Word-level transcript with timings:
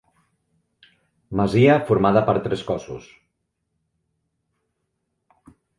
Masia 1.41 1.75
formada 1.91 2.25
per 2.31 2.35
tres 2.49 2.65
cossos. 2.73 3.07